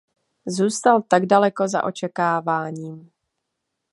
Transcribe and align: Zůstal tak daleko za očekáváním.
Zůstal 0.47 1.01
tak 1.01 1.25
daleko 1.25 1.67
za 1.67 1.83
očekáváním. 1.83 3.11